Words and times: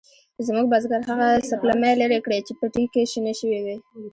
زموږ 0.47 0.65
بزگر 0.73 1.01
هغه 1.09 1.27
سپلمۍ 1.49 1.93
لرې 2.01 2.19
کړې 2.25 2.39
چې 2.47 2.53
پټي 2.59 2.83
کې 2.93 3.01
شنې 3.11 3.33
شوې 3.39 3.59
وې. 3.65 3.77